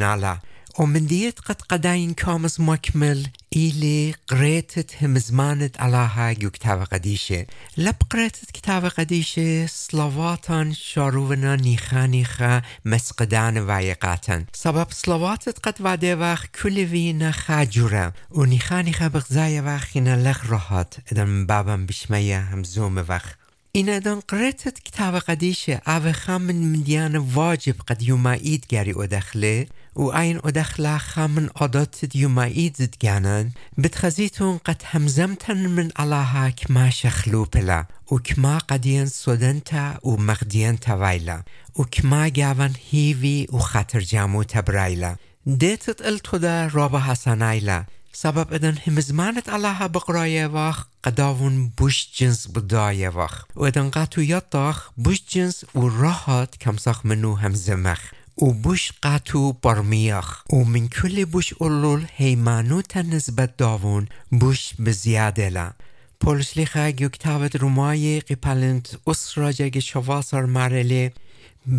نالا 0.75 0.83
ومن 0.83 1.07
ديت 1.07 1.41
قد 1.41 1.63
قداين 1.63 2.15
كامس 2.15 2.61
مكمل 2.61 3.27
إلي 3.57 4.15
قريتت 4.29 5.03
همزمانت 5.03 5.81
علاها 5.81 6.33
جو 6.33 6.51
كتاب 6.51 6.83
قديشة 6.83 7.47
لب 7.77 7.95
قريتت 8.11 8.51
كتاب 8.51 8.85
قديشة 8.85 9.67
صلواتان 9.67 10.75
شارونا 10.75 11.57
نيخا 11.57 12.07
نيخا 12.07 12.63
مسقدان 12.85 13.59
وايقاتن 13.59 14.45
سبب 14.53 14.87
صلواتت 14.91 15.59
قد 15.59 15.75
وعده 15.81 16.33
وخ 16.33 16.47
كل 16.63 16.89
فينا 16.89 17.31
خاجورة 17.31 18.13
ونيخا 18.31 18.83
نيخا 18.83 19.09
بغزايا 19.09 19.63
وخ 19.63 19.97
لخ 19.97 20.51
راحت. 20.51 21.13
ادن 21.13 21.47
بابم 21.47 21.87
بشمية 21.87 22.55
همزوم 22.55 22.99
وخ 22.99 23.35
این 23.77 23.89
ادان 23.89 24.21
قريتت 24.21 24.79
كتاب 24.79 25.15
قديشة 25.15 25.81
او 25.87 26.13
خامن 26.13 26.73
مديان 26.73 27.17
واجب 27.17 27.75
قد 27.89 28.03
يومايد 28.03 28.65
گری 28.71 28.95
ادخله 28.97 29.61
و 29.61 29.67
این 30.01 30.41
ادخله 30.45 30.99
خامن 30.99 31.49
عادات 31.55 32.15
يومايد 32.15 32.95
گانن 33.03 33.53
بتخزيتون 33.79 34.59
قد 34.67 34.83
همزمتن 34.85 35.67
من 35.67 35.91
الله 35.97 36.51
كما 36.51 36.91
شخلو 36.91 37.45
پلا 37.45 37.85
و 38.11 38.19
كما 38.19 38.59
قدين 38.59 39.07
سودنتا 39.07 39.99
و 40.05 40.17
مغدين 40.17 40.79
ویلا 40.89 41.43
و 41.79 41.83
كما 41.83 42.29
گاون 42.29 42.75
هیوی 42.91 43.47
و 43.53 43.59
خطر 43.59 44.01
جامو 44.01 44.45
تبرایلا. 44.45 45.17
ديتت 45.47 46.03
التودا 46.03 46.67
رابا 46.67 47.01
حسنایلا. 47.01 47.85
سبب 48.13 48.53
ادن 48.53 48.79
همزمانت 48.87 49.49
الله 49.49 49.89
بقرای 49.89 50.47
وخ 50.47 50.85
قداون 51.05 51.73
بوش 51.77 52.09
جنس 52.15 52.49
بدای 52.49 53.09
وخ 53.09 53.45
و 53.57 53.65
ادن 53.65 53.91
قاتو 53.91 54.23
یطاخ 54.23 54.91
بوش 54.97 55.23
جنس 55.29 55.65
راحت 55.75 56.59
کمساخ 56.59 57.07
منو 57.07 57.35
همزمخ. 57.35 58.01
و 58.39 58.53
بوش 58.53 58.93
قاتو 59.03 59.53
برمیخ 59.53 60.43
و 60.53 60.57
من 60.57 60.89
کل 60.89 61.25
بوش 61.25 61.53
اولول 61.59 62.07
هیمانو 62.17 62.83
نسبت 62.97 63.57
داون 63.57 64.09
بوش 64.31 64.75
بزیاده 64.87 65.49
لا. 65.49 65.73
پولشلیخه 66.21 66.93
گو 66.93 67.09
کتابت 67.09 67.57
رومای 67.57 68.21
قپلنت 68.21 68.99
اسرا 69.07 69.53
جگ 69.53 69.79
شواسر 69.79 70.45
مرلی 70.45 71.11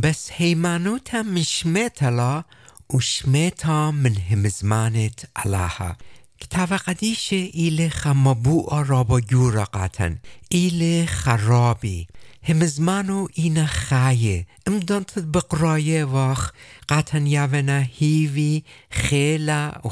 بس 0.04 0.30
هیمانو 0.32 0.98
تا 1.00 1.24
مشمتلا 1.24 2.44
و 2.94 3.00
شمتا 3.00 3.92
من 3.92 4.16
همزمانت 4.16 5.28
الله 5.36 5.96
كتاب 6.40 6.74
قديش 6.74 7.34
إلي 7.34 7.90
خمبوء 7.90 8.84
رابا 8.84 9.20
جورا 9.20 9.64
قاتن. 9.64 10.18
إلي 10.54 11.06
خرابي 11.06 12.08
همزمانو 12.48 13.30
إينا 13.40 13.66
خاية 13.66 14.46
امدانت 14.68 15.20
بقراية 15.20 16.04
واخ. 16.04 16.52
قاتن 16.88 17.28
يابنا 17.28 17.88
هيوي 18.00 18.64
خيلا 18.92 19.82
و 19.84 19.90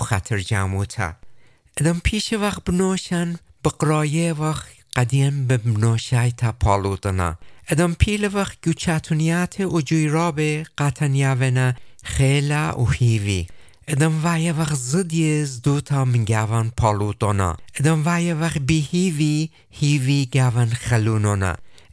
پیش 2.04 2.34
وقت 2.34 2.70
بنوشن 2.72 3.36
بقراية 3.66 4.34
واخ 4.34 4.66
قدیم 4.96 5.48
به 5.48 5.58
بنوشای 5.58 6.32
تا 6.32 6.54
ادم 7.70 7.94
پیل 7.94 8.30
وقت 8.34 8.58
گوچاتونیات 8.66 9.62
و 9.62 9.82
قاتن 10.78 11.16
یاونا 11.16 11.74
خیلا 12.04 12.74
و 12.80 12.90
هیوی. 12.90 13.48
ادم 13.88 14.24
وای 14.24 14.52
وقت 14.52 14.76
زدیز 14.76 15.62
دوتا 15.62 16.06
من 16.06 16.26
گاون 16.26 16.72
پالودونا 16.78 17.58
ادم 17.80 18.04
وای 18.04 18.34
وقت 18.34 18.58
بی 18.58 18.88
هیوی 18.92 19.50
هیوی 19.72 20.28
گاون 20.34 20.70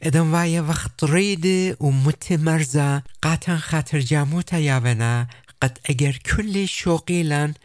ادم 0.03 0.31
وای 0.31 0.59
وقت 0.59 1.03
رید 1.03 1.45
و 1.81 1.91
متمرزا 1.91 3.01
قطن 3.23 3.57
خطر 3.57 3.99
جاموتا 3.99 4.59
یاونا 4.59 5.27
قد 5.61 5.79
اگر 5.85 6.11
کل 6.11 6.65
شوقیلن 6.65 7.55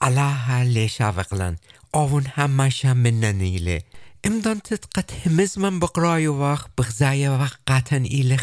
علاها 0.00 0.62
لیشاوقلن 0.62 1.56
آون 1.92 2.26
همشا 2.34 2.94
من 2.94 3.20
ننیله 3.20 3.82
امدان 4.24 4.60
قد 4.94 5.10
همز 5.26 5.58
من 5.58 5.78
بقرای 5.80 6.26
وقت 6.26 6.70
بغزای 6.78 7.28
وقت 7.28 7.58
قطن 7.66 8.02
ایل 8.02 8.36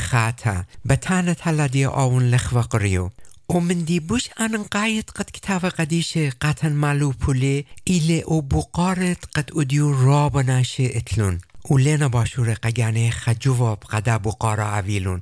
بتانت 0.86 1.48
هلدی 1.48 1.86
آون 1.86 2.30
لخ 2.30 2.54
وقریو 2.54 3.10
ومن 3.50 3.86
دي 3.86 4.00
بوش 4.00 4.30
أنا 4.40 4.64
قايد 4.72 5.10
قد 5.10 5.26
كتاب 5.34 5.66
قديش 5.66 6.18
قاتن 6.18 6.74
مالو 6.74 7.10
بولي 7.12 7.66
إلي 7.88 8.24
أو 8.24 8.42
بقارت 8.42 9.26
قد 9.26 9.52
أديو 9.58 9.92
رابنا 9.92 10.64
اتلون 10.80 11.40
ولينا 11.72 12.08
باشور 12.08 12.54
قجاني 12.54 13.12
خجوب 13.12 13.80
بقارا 14.08 14.64
عويلون 14.64 15.22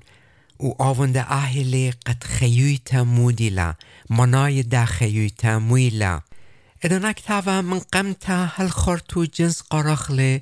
و 0.59 0.83
آونده 0.83 1.31
اهلی 1.31 1.91
قد 1.91 2.23
خیویتا 2.23 3.03
مودیلا 3.03 3.73
منای 4.09 4.63
دا 4.63 4.85
خیویتا 4.85 5.59
مویلا 5.59 6.21
ادنا 6.81 7.13
کتابا 7.13 7.61
من 7.61 7.79
قمتا 7.79 8.45
هل 8.45 8.67
خورتو 8.67 9.25
جنس 9.25 9.61
قرخله 9.61 10.41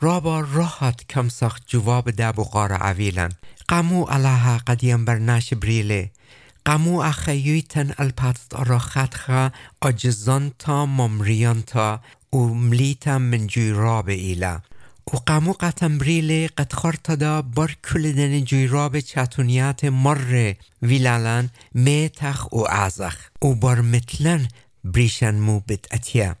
رابا 0.00 0.40
راحت 0.40 1.08
کمسخ 1.08 1.58
جواب 1.66 2.10
دا 2.10 2.32
بقارا 2.32 2.76
عویلن 2.76 3.32
قامو 3.68 4.04
علاها 4.04 4.58
قدیم 4.66 5.04
برناش 5.04 5.54
بریله 5.54 6.10
قمو 6.64 7.00
اخیویتن 7.00 7.94
الپاتت 7.98 8.54
را 8.66 8.78
خدخا 8.78 9.50
تا 10.58 10.86
ممریانتا 10.86 12.00
و 12.32 12.38
ملیتا 12.38 13.18
من 13.18 13.46
جوی 13.46 13.70
راب 13.70 14.08
ایلا 14.08 14.54
و 14.56 14.73
قمو 15.12 15.52
قطم 15.52 15.98
بریله 15.98 16.48
قد 16.58 16.72
خورتدا 16.72 17.42
بر 17.42 17.76
کل 17.92 18.40
جوی 18.40 18.66
راب 18.66 19.00
چتونیات 19.00 19.84
مر 19.84 20.54
ویلالن 20.82 21.50
میتخ 21.74 22.52
و 22.52 22.64
ازخ. 22.68 23.16
و 23.42 23.54
بر 23.54 23.80
متلن 23.80 24.48
بريشان 24.84 25.40
مو 25.40 25.58
بتأتيا 25.68 26.36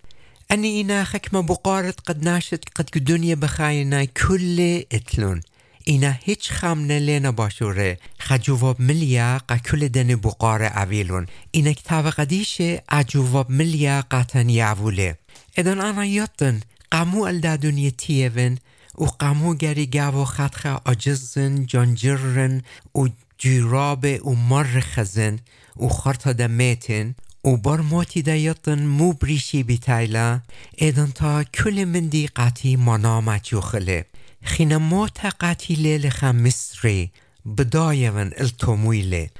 أني 0.52 0.80
إنا 0.80 1.04
خكمة 1.04 1.42
بقارت 1.42 2.00
قد 2.00 2.24
ناشت 2.24 2.68
قد 2.76 3.04
دنيا 3.04 3.34
بخاينا 3.34 4.04
كل 4.04 4.82
اتلون. 4.92 5.40
اینا 5.86 6.16
هیچ 6.24 6.64
لینا 6.64 7.32
باشوره 7.32 7.98
خجواب 8.18 8.80
ملیا 8.80 9.38
قا 9.48 9.56
کل 9.56 9.88
دن 9.88 10.16
بقار 10.16 10.62
اویلون. 10.62 11.26
اینا 11.50 11.72
کتاب 11.72 12.06
قدیشه 12.06 12.82
اجواب 12.88 13.50
ملیا 13.50 14.00
قاتن 14.10 14.48
یعوله 14.48 15.16
ادن 15.56 15.80
آنا 15.80 16.04
یطن 16.04 16.60
قامو 16.94 17.24
الدادون 17.24 17.90
تیون 17.90 18.58
و 18.98 19.04
قامو 19.04 19.54
گری 19.54 19.86
گاو 19.86 20.24
خطخ 20.24 20.66
آجزن 20.66 21.66
جانجرن 21.66 22.62
و 22.94 23.08
جیراب 23.38 24.04
و 24.26 24.34
مر 24.34 24.80
خزن 24.80 25.38
و 25.76 25.88
خرطا 25.88 26.32
دمیتن 26.32 27.14
و 27.44 27.56
بار 27.56 27.80
موتی 27.80 28.22
دایتن 28.22 28.86
مو 28.86 29.12
بریشی 29.12 29.62
بیتایلا 29.62 30.40
ایدن 30.76 31.06
تا 31.06 31.44
کل 31.44 31.84
مندی 31.84 32.26
قاتی 32.26 32.76
مانا 32.76 33.20
مچوخله 33.20 34.04
خینا 34.42 34.78
موتا 34.78 35.28
قاتی 35.38 35.74
لیلخا 35.74 36.32
مصری. 36.32 37.10
بدایون 37.58 38.30
التومویله 38.36 39.30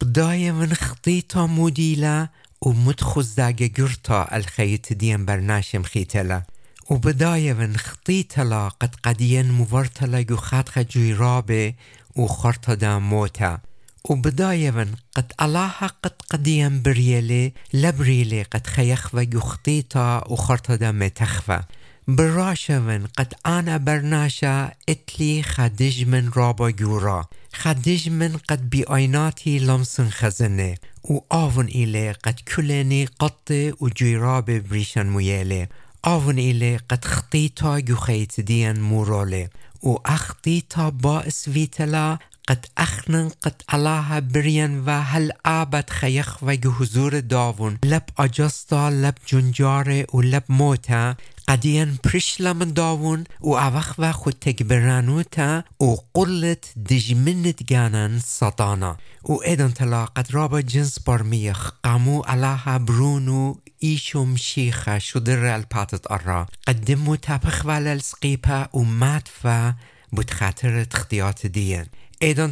بدایون 0.00 0.74
خطیتا 0.74 1.46
مودیلا 1.46 2.28
و 2.62 2.68
متخوز 2.68 3.34
داگه 3.34 3.68
گرتا 3.68 4.24
الخیت 4.24 4.92
دیم 4.92 5.26
برناشم 5.26 5.82
خیتلا 5.82 6.42
وبداية 6.90 7.52
من 7.52 7.76
خطيتلا 7.76 8.68
قد 8.68 8.94
قدين 9.02 9.52
مبرتلا 9.52 10.24
يخاتخ 10.30 10.78
جيرابي 10.78 11.76
وخرطة 12.16 12.74
دا 12.74 12.98
موتا 12.98 13.58
وبداية 14.04 14.70
من 14.70 14.94
قد 15.14 15.32
الله 15.42 15.70
قد 16.02 16.12
قديم 16.30 16.82
بريلي 16.82 17.52
لبريلي 17.74 18.42
قد 18.42 18.66
خيخفى 18.66 19.28
يخطيطا 19.34 20.24
وخرطة 20.28 20.74
دا 20.74 20.92
متخفى 20.92 21.62
براشا 22.08 22.78
من 22.78 23.06
قد 23.06 23.34
أنا 23.46 23.76
برناشا 23.76 24.72
إتلي 24.88 25.42
خدج 25.42 26.04
من 26.04 26.30
رابا 26.36 26.70
جورا 26.70 27.24
خدج 27.54 28.08
من 28.08 28.36
قد 28.36 28.70
بأيناتي 28.70 29.58
لمسن 29.58 30.10
خزنة. 30.10 30.74
وآفن 31.04 31.64
إلي 31.64 32.12
قد 32.12 32.40
كلني 32.56 33.04
قطي 33.04 33.72
وجيرابي 33.80 34.60
بريشان 34.60 35.10
ميالي. 35.10 35.68
آون 36.06 36.38
إلي 36.38 36.76
قد 36.76 37.04
خطيطا 37.04 37.82
يخيت 37.88 38.40
ديان 38.40 38.80
مورالي 38.80 39.48
و 39.82 39.96
أخطيطا 39.96 40.88
بائس 40.88 41.50
فيتلا 41.50 42.18
قد 42.48 42.66
أخنن 42.78 43.30
قد 43.42 43.62
الله 43.74 44.20
برين 44.20 44.80
و 44.86 44.90
هل 44.90 45.32
آبد 45.44 45.90
خيخ 45.90 46.42
و 46.42 46.50
حضور 46.50 47.20
داون. 47.20 47.78
لب 47.84 48.02
أجستا 48.18 48.90
لب 48.90 49.14
جنجار 49.26 50.04
و 50.14 50.20
لب 50.20 50.42
موتا. 50.48 51.16
قديان 51.48 51.98
برشلم 52.04 52.64
داون. 52.64 53.24
و 53.40 53.54
اوخ 53.54 53.94
و 53.98 54.12
خود 54.12 54.32
تكبرانوتا 54.40 55.64
و 55.80 55.96
قلت 56.14 56.78
دجمنت 56.90 57.62
جانن 57.62 58.18
سطانا 58.18 58.96
و 59.24 59.32
ایدن 59.44 59.70
تلا 59.70 60.04
قد 60.04 60.26
رابا 60.30 60.60
جنس 60.60 60.98
برميخ 60.98 61.72
قامو 61.84 62.22
الله 62.28 62.78
برونو 62.78 63.54
ایشم 63.78 64.36
شیخه 64.36 64.98
شدر 64.98 65.44
الباتت 65.44 66.10
ارا 66.10 66.46
قدمو 66.66 67.16
تپخ 67.16 67.64
ولل 67.64 68.00
سقيبا 68.00 68.68
و 68.74 68.84
مدفا 68.84 69.74
بود 70.12 70.30
خاطر 70.30 70.84
تخطيات 70.84 71.46
دين 71.46 71.86
ایدان 72.20 72.50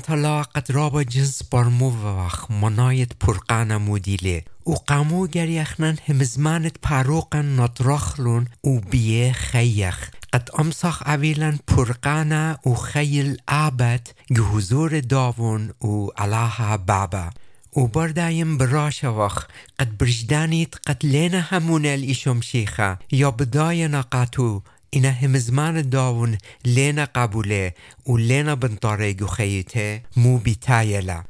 قد 0.55 0.73
رابا 0.73 1.05
جنس 1.05 1.43
برمو 1.43 1.91
وخ 1.91 2.51
منایت 2.51 3.13
پرقان 3.21 3.77
مودیله 3.77 4.45
و 4.67 4.73
قامو 4.73 5.27
گریخنن 5.27 5.99
همزمانت 6.07 6.79
پاروقن 6.83 7.61
نطرخلون 7.61 8.47
و 8.65 8.81
بیه 8.81 9.33
خیخ 9.33 10.11
قد 10.33 10.49
امسخ 10.59 11.03
اویلن 11.07 11.59
پرقانا 11.67 12.59
و 12.67 12.75
خیل 12.75 13.37
آبت 13.49 14.15
گهزور 14.31 15.01
داون 15.01 15.69
و 15.69 16.07
علاها 16.17 16.77
بابا 16.77 17.31
و 17.77 17.87
بردایم 17.87 18.59
براش 18.59 19.05
وخ 19.05 19.45
قد 19.79 19.97
برجدانیت 19.99 20.75
قد 20.87 21.07
لینا 21.07 21.41
همون 21.41 21.87
الاشم 21.87 22.41
شیخه 22.41 22.99
یا 23.11 23.31
بدای 23.31 23.89
نقاتو 23.89 24.63
اینا 24.95 25.11
همزمان 25.11 25.89
داون 25.89 26.39
لینا 26.65 27.05
قبوله 27.15 27.75
و 28.07 28.17
لینا 28.17 28.57
بنطاره 28.57 29.27
خیته 29.27 30.03
مو 30.17 30.39
بیتایلا 30.39 31.25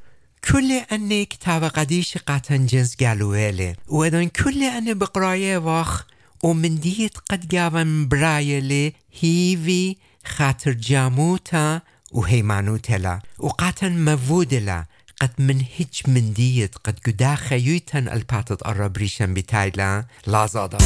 كل 0.44 0.72
أني 0.92 1.24
كتاب 1.24 1.64
قديش 1.64 2.18
قاتن 2.18 2.66
جنس 2.66 2.96
قالوهالي 2.96 3.74
وإذن 3.88 4.28
كل 4.28 4.62
أني 4.62 4.94
بقراية 4.94 5.58
واخ 5.58 6.04
ومن 6.42 6.80
ديت 6.80 7.18
قد 7.30 7.48
جاون 7.48 8.08
برايلي 8.08 8.92
هيفي 9.20 9.96
خاطر 10.24 10.72
جاموتا 10.72 11.80
وهيمانوتلا 12.12 13.20
وقاتن 13.38 14.04
مفودلا 14.04 14.84
قد 15.20 15.30
من 15.38 15.60
هج 15.78 16.02
من 16.06 16.32
ديت 16.32 16.74
قد 16.84 16.98
قدا 17.06 17.34
خيوتن 17.34 18.08
الباتت 18.08 18.66
الربريشن 18.66 19.34
بتايلا 19.34 20.04
لازادا 20.26 20.78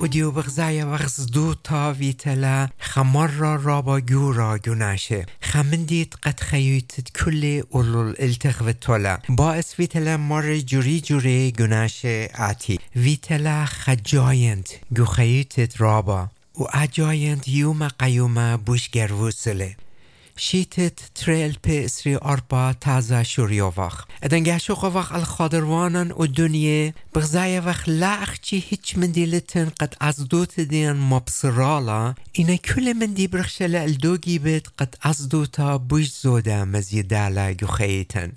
وديو 0.00 0.30
بغزايا 0.30 0.84
وغز 0.84 1.20
دو 1.20 1.54
تا 1.54 1.90
ويتلا 2.00 2.68
خمر 2.80 3.30
را 3.30 3.82
با 3.82 4.00
گورا 4.00 4.58
گناشه 4.58 5.26
خمنديت 5.42 6.14
قد 6.22 6.40
خيوتت 6.40 7.08
كل 7.08 7.62
اولول 7.74 8.14
التغوتولا 8.20 9.18
باعث 9.28 9.80
ويتلا 9.80 10.16
مر 10.16 10.58
جوري 10.58 11.00
جوري 11.00 11.50
گناشه 11.50 12.28
آتي 12.34 12.78
ويتلا 12.96 13.64
خجاينت 13.64 14.68
گو 14.96 15.04
خيوتت 15.04 15.80
رابا. 15.80 16.28
و 16.58 16.64
اجاينت 16.74 17.48
يوم 17.48 17.88
قيوم 17.88 18.56
بوش 18.56 18.90
گروسله 18.90 19.74
اسری 21.68 22.14
آرپا 22.14 22.72
تازه 22.72 23.22
شوریووخ 23.22 24.04
ادن 24.22 24.42
گشو 24.42 24.74
قوخ 24.74 25.12
الخادروانن 25.12 26.10
و 26.10 26.26
دنیا 26.26 26.92
بغزای 27.14 27.60
وخ 27.60 27.84
لاخ 27.88 28.40
چی 28.40 28.64
هیچ 28.68 28.98
من 28.98 29.06
دیلتن 29.06 29.72
قد 29.80 29.94
از 30.00 30.28
دوت 30.28 30.60
دین 30.60 30.92
مبصرالا. 30.92 32.14
اینا 32.32 32.56
کل 32.56 32.92
من 32.92 33.12
دی 33.12 33.26
برخشل 33.26 33.74
الدوگی 33.74 34.38
بید 34.38 34.68
قد 34.78 34.94
از 35.02 35.28
دوتا 35.28 35.78
بوش 35.78 36.12
زوده 36.12 36.64
مزیدالا 36.64 37.52
گخیتن 37.52 38.32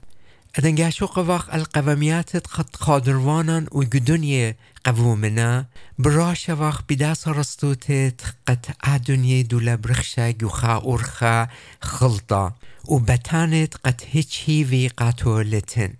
ادن 0.60 0.76
گشو 0.76 1.06
قوخ 1.06 1.50
القومیات 1.50 2.36
قد 2.36 2.76
خادروانن 2.76 3.68
و 3.72 3.84
دنیا 3.84 4.54
قوومنا 4.86 5.66
براش 6.00 6.50
وقت 6.50 6.84
بداس 6.90 7.28
رستوتت 7.28 8.22
قد 8.48 8.66
ادوني 8.84 9.44
دولا 9.44 9.76
برخشة 9.76 10.32
جوخا 10.32 10.76
أورخا 10.76 11.48
خلطة 11.82 12.56
وبتانت 12.86 13.76
قد 13.86 14.02
هيش 14.12 14.44
هيفي 14.46 14.88
قاتولتن 14.88 15.94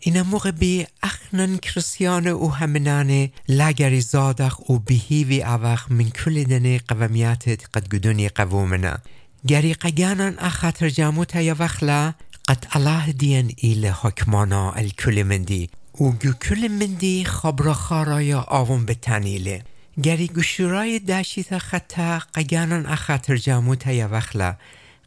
اینا 0.00 0.22
مغبی 0.22 0.86
اخنن 1.02 1.56
کریسیان 1.56 2.26
و 2.28 2.48
همنانه 2.48 3.30
لاگری 3.48 4.00
زادخ 4.00 4.70
و 4.70 4.78
بهیوی 4.78 5.42
اوخ 5.42 5.92
من 5.92 6.10
کل 6.10 6.44
دنه 6.44 6.78
قومیاتت 6.88 7.68
قد 7.74 7.88
گدونی 7.88 8.28
قوومنا 8.28 8.98
گری 9.46 9.74
قگانن 9.74 10.34
اخاتر 10.38 10.88
جاموتا 10.88 11.40
یوخلا 11.40 11.68
قد 11.68 12.14
الله 12.14 12.14
دین 13.18 13.52
ایل 13.56 13.86
حکمانا 13.86 14.72
الکل 14.72 15.22
مندی 15.22 15.70
و 16.00 16.10
کل 16.32 16.68
مندی 16.68 17.24
خبر 17.24 17.72
خارای 17.72 18.34
آون 18.34 18.86
به 18.86 18.94
تنیله 18.94 19.62
گری 20.02 20.26
گشورای 20.28 20.98
داشیت 20.98 21.58
خطا 21.58 22.18
قگانن 22.34 22.86
اخاتر 22.86 23.36
جاموتا 23.36 23.92
یوخلا 23.92 24.56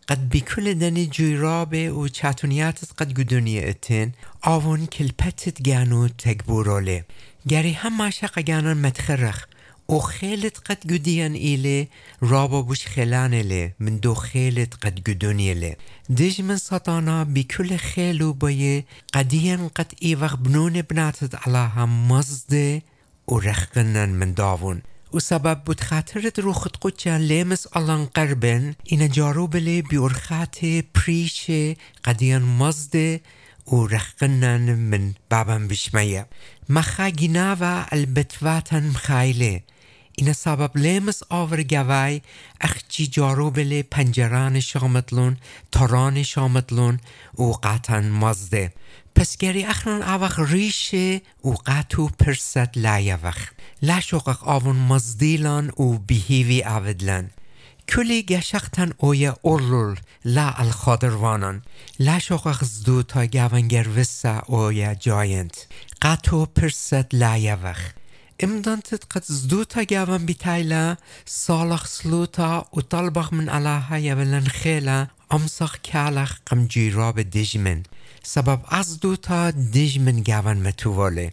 قد 0.07 0.29
بكل 0.29 0.73
دني 0.73 1.05
جيرابة 1.05 1.91
وشاتونيات 1.91 2.79
قد 2.97 3.13
قدونية 3.13 3.69
اتن. 3.69 4.11
آون 4.47 4.85
كلبتت 4.85 5.61
جانو 5.61 6.07
تكبورولي 6.07 7.03
جاري 7.45 7.77
هم 7.83 8.09
شاقا 8.09 8.41
جانن 8.41 8.81
متخرخ 8.81 9.45
و 9.91 9.99
خيلت 9.99 10.57
قد 10.57 10.91
قديان 10.91 11.35
إلي 11.35 11.87
رابا 12.23 12.61
بوش 12.61 12.87
خلان 12.87 13.35
لي 13.35 13.73
من 13.79 13.99
دو 13.99 14.13
خيلت 14.13 14.73
قد 14.73 14.99
قدوني 15.07 15.53
لي 15.53 15.75
دج 16.09 16.41
من 16.41 16.57
سطانا 16.57 17.23
بكل 17.23 17.77
خيلو 17.77 18.33
بيه 18.33 18.85
قديان 19.13 19.67
قد 19.67 19.93
إيوخ 20.03 20.35
بنون 20.35 20.81
بناتت 20.81 21.35
علىها 21.35 21.85
مزده 21.85 22.81
و 23.27 23.39
رخقنن 23.39 24.09
من 24.09 24.33
داون. 24.33 24.81
و 25.13 25.19
سبب 25.19 25.63
بود 25.65 25.81
خاطرت 25.81 26.39
رو 26.39 26.53
خود 26.53 26.77
قدچه 26.81 27.17
لیمس 27.17 27.67
الان 27.75 28.05
قربن 28.05 28.75
این 28.83 29.09
جارو 29.09 29.47
بیورخات 29.47 30.65
پریش 30.93 31.51
قدیان 32.05 32.41
مزده 32.41 33.21
و 33.67 33.87
رخنن 33.87 34.75
من 34.75 35.13
بابم 35.31 35.67
بشمية 35.67 36.27
مخا 36.69 37.09
جناوا 37.09 37.85
البتواتن 37.93 38.87
مخايلة 38.87 39.61
این 40.21 40.33
سبب 40.33 40.77
لیمس 40.77 41.21
آور 41.29 41.63
گوای 41.63 42.21
اخچی 42.61 43.07
جارو 43.07 43.51
بله 43.51 43.83
پنجران 43.83 44.59
شامتلون 44.59 45.37
تاران 45.71 46.23
شامتلون 46.23 46.99
و 47.37 47.43
قطن 47.43 48.09
مزده 48.09 48.73
پس 49.15 49.37
گری 49.37 49.63
اخران 49.63 50.03
اوخ 50.03 50.39
ریشه 50.39 51.21
و 51.45 51.49
قطو 51.65 52.07
پرست 52.07 52.77
لایوخ 52.77 53.49
لا 53.81 53.99
شوقق 53.99 54.47
آون 54.47 54.75
مزدیلان 54.75 55.67
و 55.69 55.97
بهیوی 56.07 56.63
آودلن 56.63 57.29
کلی 57.89 58.23
گشختن 58.23 58.93
اویا 58.97 59.37
اورلول 59.41 59.99
لا 60.25 60.53
الخادروانان 60.57 61.61
لا 61.99 62.19
شوقق 62.19 62.63
زدو 62.63 63.03
تا 63.03 63.25
گوانگر 63.25 63.87
وسا 63.97 64.39
اویا 64.39 64.93
جاینت 64.93 65.67
قطو 66.01 66.45
پرست 66.45 67.15
لایوخ 67.15 67.79
امدانتت 67.79 68.00
ئمدانتت 68.43 69.03
قەت 69.11 69.25
زووتە 69.47 69.81
گیاوان 69.91 70.23
بیتایلە 70.29 70.85
ساڵەخ 71.43 71.83
سلووتە 71.95 72.51
و 72.75 72.79
تەڵبەخ 72.91 73.27
من 73.37 73.47
ئەلاهایە 73.53 74.13
بلەن 74.19 74.47
خێلە 74.57 74.99
ئەمسەخ 75.31 75.73
کالەخ 75.87 76.31
قمجیرا 76.47 77.09
بە 77.15 77.23
دژ 77.35 77.51
من 77.65 77.79
سبب 78.33 78.59
ئەس 78.71 78.89
دووتە 79.01 79.39
دژ 79.75 79.91
من 80.05 80.17
گیاوان 80.27 80.59
مەتووەێ 80.65 81.29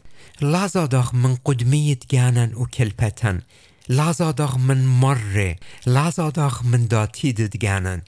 لازاداخ 0.55 1.09
من 1.23 1.35
قودمیت 1.47 2.03
گیانن 2.13 2.51
و 2.61 2.65
کلپەتەن 2.77 3.37
لازاداخ 3.99 4.53
من 4.69 4.81
مڕێ 5.03 5.53
لازاداخ 5.97 6.57
من 6.71 6.83
داتی 6.93 7.33
ددگیانن 7.39 8.01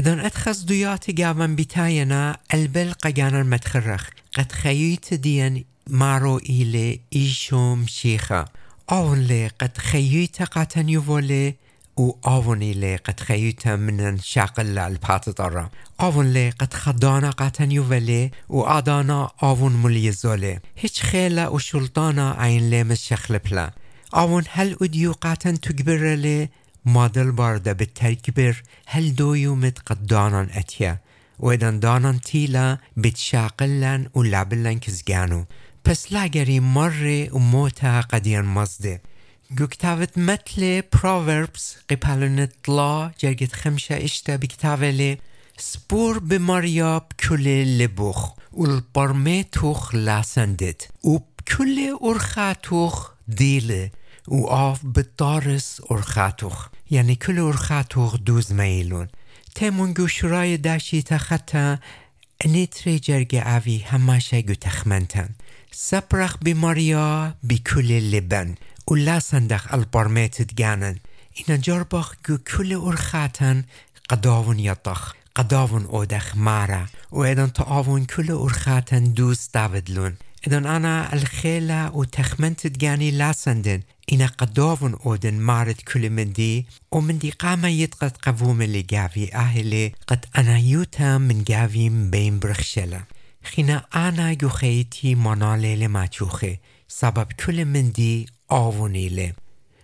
إذن 0.00 0.18
أتخذ 0.20 0.64
دياتي 0.64 1.12
جاvan 1.12 1.56
بتاينا 1.56 2.36
البل 2.54 2.92
قجانا 2.92 3.42
متخرخ. 3.42 4.10
قد 4.34 4.52
خييت 4.52 5.14
دين 5.14 5.64
مارو 5.86 6.38
إلي 6.38 7.00
إيشوم 7.16 7.86
شيخا 7.86 8.44
أولي 8.92 9.48
قد 9.48 9.78
خيوتا 9.78 10.44
قاتن 10.44 10.88
يفولي 10.88 11.54
و 11.96 12.10
آوني 12.26 12.72
لي 12.72 12.96
قد 12.96 13.20
خيوتا 13.20 13.76
من 13.76 14.18
شاقل 14.18 14.78
البات 14.78 15.28
دارا 15.28 15.70
آون 16.00 16.32
لي 16.32 16.50
قد 16.50 16.74
خدانا 16.74 17.30
قاتن 17.30 17.72
يفولي 17.72 18.30
و 18.48 18.62
آدانا 18.62 19.30
آون 19.42 19.82
مليزولي 19.82 20.60
هيش 20.78 21.02
خيلا 21.02 21.48
و 21.48 21.58
شلطانا 21.58 22.30
عين 22.30 22.70
لي 22.70 22.84
مشيخ 22.84 23.32
لبلا. 23.32 23.70
آون 24.14 24.44
هل 24.50 24.76
أديو 24.82 25.12
قاتن 25.12 25.60
تكبر 25.60 26.14
لي؟ 26.14 26.48
مادل 26.84 27.32
باردا 27.32 27.72
بالتكبر 27.72 28.62
هل 28.86 29.14
دويو 29.14 29.54
مت 29.54 29.78
قد 29.78 30.06
دانا 30.06 30.48
أتيا؟ 30.52 30.98
وإذا 31.38 31.70
دانان 31.70 32.20
تيلا 32.20 32.78
بتشاقلن 32.96 34.08
و 34.14 34.22
لابلن 34.22 34.78
كزجانو 34.78 35.44
پس 35.84 36.12
لاگری 36.12 36.60
مره 36.60 37.30
و 37.32 37.38
موتا 37.38 38.00
قدیان 38.00 38.44
مزده. 38.44 39.00
گوكتابت 39.58 40.18
متل 40.18 40.82
Proverbs 40.96 41.62
قبالنت 41.90 42.68
لا 42.68 43.10
جرگت 43.18 43.52
خمشة 43.52 44.04
اشتا 44.04 44.36
بكتابة 44.36 45.18
سبور 45.58 46.18
بماريا 46.18 46.98
بكل 46.98 47.78
لبوخ 47.78 48.32
والبرمي 48.52 49.42
توخ 49.42 49.94
لاسندت 49.94 50.88
وبكل 51.04 51.98
أرخاتوخ 52.04 53.10
ديله 53.28 53.90
وآف 54.28 54.86
بالدارس 54.86 55.82
أرخاتوخ 55.90 56.68
يعني 56.90 57.14
كل 57.14 57.38
أرخاتوخ 57.38 58.16
دوز 58.16 58.52
ميلون 58.52 59.08
تيمون 59.54 59.92
گوشرای 59.92 60.56
داشی 60.56 61.02
تخطا 61.02 61.78
نیتری 62.46 62.98
جرگ 62.98 63.34
اوی 63.46 63.78
هماشه 63.78 64.42
گو 64.42 64.54
تخمنتن. 64.54 65.28
سپرخ 65.74 66.36
بیماریا 66.42 67.34
بی 67.42 67.58
کل 67.58 67.92
لبن. 68.14 68.54
و 68.88 68.94
لا 68.94 69.20
صندخ 69.20 69.74
البرميت 69.74 70.54
جانن 70.54 70.96
إن 71.48 71.60
جربخ 71.60 72.14
جو 72.28 72.38
كل 72.38 72.74
أرخاتن 72.74 73.64
قداون 74.08 74.60
يطخ 74.60 75.14
قداون 75.34 75.84
أودخ 75.84 76.36
مارا. 76.36 76.86
وإذن 77.10 77.52
تعاون 77.52 78.04
كل 78.04 78.30
أرخاتن 78.30 79.12
دوس 79.14 79.48
داودلون 79.54 80.14
إذن 80.46 80.66
أنا 80.66 81.12
الخيلة 81.12 81.96
وتخمنت 81.96 82.66
جاني 82.66 83.10
لاسندن 83.10 83.80
إن 84.12 84.22
قداون 84.22 84.94
أودن 85.06 85.34
مارد 85.34 85.80
كل 85.92 86.10
من 86.10 86.32
دي 86.32 86.66
ومن 86.92 87.18
دي 87.18 87.30
قامة 87.30 87.68
يتقد 87.68 88.12
قووم 88.22 88.62
اللي 88.62 88.82
جافي 88.82 89.34
أهلي 89.34 89.92
قد 90.06 90.26
أنا 90.38 90.58
يوتا 90.58 91.18
من 91.18 91.44
جافي 91.44 91.88
بين 91.88 92.38
برخشلة 92.38 93.04
خينا 93.44 93.84
أنا 93.94 94.36
يخيتي 94.42 95.14
منالي 95.14 95.88
ماتيوخي 95.88 96.58
سبب 96.88 97.26
كل 97.46 97.64
مندي 97.64 98.26
آووني 98.52 99.08
لي 99.08 99.32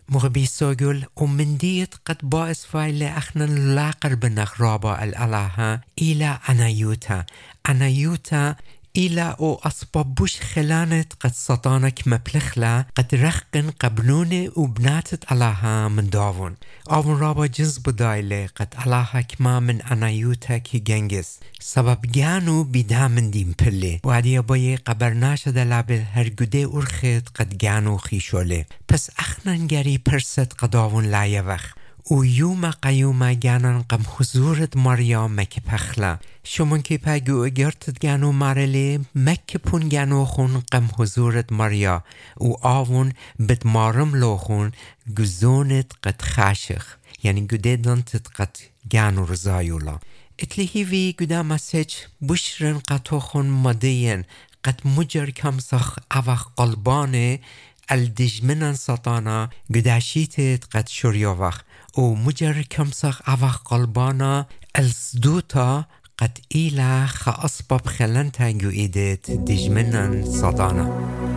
مغبي 0.09 0.47
سوغل 0.47 1.05
ومنديت 1.17 1.95
قد 2.05 2.17
بائس 2.23 2.65
فايل 2.67 3.03
أخنا 3.03 3.45
لاقر 3.45 4.15
بنخرابا 4.15 5.05
الألاها 5.05 5.81
إلى 6.03 6.39
أنايوتا 6.49 7.25
أنايوتا 7.69 8.57
إلى 8.99 9.37
أو 9.41 9.61
أسبابوش 9.65 10.41
خلانت 10.41 11.13
قد 11.21 11.33
سطانك 11.33 12.09
مبلخلا 12.09 12.85
قد 12.95 13.15
رخقن 13.15 13.71
قبلوني 13.71 14.51
وبناتت 14.57 15.33
علىها 15.33 15.89
من 15.89 16.11
داون 16.11 16.55
آون 16.91 17.19
رابا 17.21 17.47
جنس 17.47 17.79
بدايلة 17.79 18.47
قد 18.57 18.69
علىها 18.77 19.21
كما 19.21 19.61
من 19.61 19.83
أنايوتا 19.83 20.59
كي 20.59 20.79
جنگس. 20.79 21.41
سبب 21.61 21.99
جانو 22.03 22.65
بدا 22.65 23.09
من 23.09 23.31
دين 23.31 23.55
بلي 23.63 24.01
وعدي 24.05 24.39
باي 24.41 24.77
قبرناش 24.77 25.49
دلابل 25.49 26.05
هرگوده 26.13 26.75
أرخت 26.75 27.29
قد 27.37 27.59
جانو 27.59 27.97
خيشولي. 27.97 28.65
پس 28.89 29.11
اخنن 29.19 29.67
گری 29.67 29.99
پرست 29.99 30.53
قداون 30.59 31.05
لایوخ 31.05 31.65
و 31.77 31.78
یوم 32.11 32.71
قیوم 32.71 33.35
گانن 33.35 33.83
قم 33.89 34.05
حضورت 34.17 34.77
مریا 34.77 35.29
مک 35.29 35.61
پخلا 35.61 36.19
شمون 36.45 36.83
که 36.83 36.99
پگو 36.99 37.45
اگرتت 37.45 38.07
گانو 38.07 38.33
مرلی 38.33 39.01
مک 39.15 39.57
پون 39.57 39.89
گانو 39.89 40.25
خون 40.25 40.63
قم 40.71 40.89
حضورت 40.99 41.53
مریا 41.53 42.05
و 42.41 42.53
آون 42.63 43.13
بد 43.49 43.67
مارم 43.67 44.15
لوخون 44.15 44.73
گزونت 45.19 45.93
قد 46.05 46.23
خاشخ 46.23 46.97
یعنی 47.23 47.47
گده 47.47 47.77
دانتت 47.77 48.29
قد 48.29 48.57
جانو 48.91 49.25
رزايولا 49.25 49.99
اتلي 50.41 50.71
هيفي 50.75 51.15
قدام 51.21 51.49
مسج 51.49 51.91
بشرن 52.21 52.79
قطوخن 52.79 53.47
مدين 53.47 54.25
قد 54.65 54.81
مجر 54.85 55.31
كمسخ 55.31 55.99
أوخ 56.13 56.49
قلبانه 56.57 57.39
الدجمنن 57.93 58.75
سطانا 58.75 59.49
قداشيتت 59.75 60.65
قد 60.65 60.89
شريوخ 60.89 61.59
u 61.99 62.05
muġer 62.25 62.59
kemsax 62.73 63.17
avax 63.33 63.57
qalbana 63.69 64.33
el-sduta 64.81 65.71
قد 66.19 66.39
إلى 66.55 67.07
خأصبب 67.07 67.87
خلنتها 67.87 68.51
جوئيدت 68.51 69.31
دجمنا 69.31 70.25
صدانا. 70.25 71.28